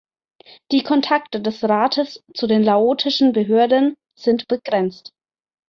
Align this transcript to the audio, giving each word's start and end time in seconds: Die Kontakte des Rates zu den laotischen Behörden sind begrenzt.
Die 0.71 0.81
Kontakte 0.81 1.39
des 1.41 1.63
Rates 1.63 2.23
zu 2.33 2.47
den 2.47 2.63
laotischen 2.63 3.33
Behörden 3.33 3.95
sind 4.15 4.47
begrenzt. 4.47 5.13